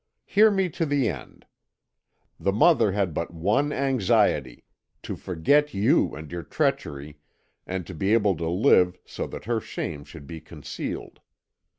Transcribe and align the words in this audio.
Hear 0.25 0.49
me 0.49 0.67
to 0.69 0.83
the 0.87 1.09
end. 1.09 1.45
The 2.39 2.51
mother 2.51 2.91
had 2.93 3.13
but 3.13 3.31
one 3.35 3.71
anxiety 3.71 4.63
to 5.03 5.15
forget 5.15 5.75
you 5.75 6.15
and 6.15 6.31
your 6.31 6.41
treachery, 6.41 7.19
and 7.67 7.85
to 7.85 7.93
be 7.93 8.11
able 8.13 8.35
to 8.37 8.49
live 8.49 8.97
so 9.05 9.27
that 9.27 9.45
her 9.45 9.59
shame 9.61 10.03
should 10.03 10.25
be 10.25 10.41
concealed. 10.41 11.19